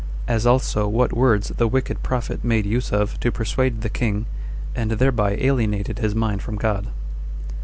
As 0.27 0.47
Also 0.47 0.87
What 0.87 1.13
Words 1.13 1.49
The 1.57 1.67
Wicked 1.67 2.01
Prophet 2.01 2.43
Made 2.43 2.65
Use 2.65 2.91
Of 2.91 3.19
To 3.19 3.31
Persuade 3.31 3.81
The 3.81 3.89
King, 3.91 4.25
And 4.75 4.89
Thereby 4.89 5.37
Alienated 5.39 5.99
His 5.99 6.15
Mind 6.15 6.41
From 6.41 6.55
God. 6.55 6.87